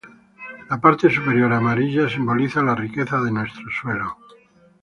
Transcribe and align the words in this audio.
La 0.71 0.79
parte 0.81 1.11
superior 1.17 1.53
amarilla 1.59 2.09
simboliza 2.09 2.63
la 2.63 2.73
riqueza 2.73 3.21
de 3.21 3.29
nuestro 3.29 3.69
suelo. 3.69 4.17